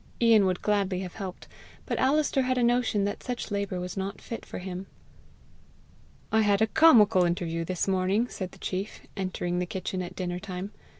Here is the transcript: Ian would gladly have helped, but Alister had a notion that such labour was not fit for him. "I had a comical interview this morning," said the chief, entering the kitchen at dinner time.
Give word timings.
Ian 0.19 0.47
would 0.47 0.63
gladly 0.63 1.01
have 1.01 1.13
helped, 1.13 1.47
but 1.85 1.99
Alister 1.99 2.41
had 2.41 2.57
a 2.57 2.63
notion 2.63 3.03
that 3.03 3.21
such 3.21 3.51
labour 3.51 3.79
was 3.79 3.95
not 3.95 4.19
fit 4.19 4.47
for 4.47 4.57
him. 4.57 4.87
"I 6.31 6.41
had 6.41 6.59
a 6.59 6.65
comical 6.65 7.23
interview 7.23 7.63
this 7.63 7.87
morning," 7.87 8.27
said 8.27 8.51
the 8.51 8.57
chief, 8.57 9.01
entering 9.15 9.59
the 9.59 9.67
kitchen 9.67 10.01
at 10.01 10.15
dinner 10.15 10.39
time. 10.39 10.71